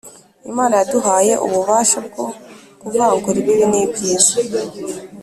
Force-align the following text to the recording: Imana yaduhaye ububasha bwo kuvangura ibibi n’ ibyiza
Imana 0.51 0.73
yaduhaye 0.79 1.33
ububasha 1.45 1.97
bwo 2.07 2.25
kuvangura 2.81 3.37
ibibi 3.41 3.65
n’ 3.71 3.73
ibyiza 3.83 4.33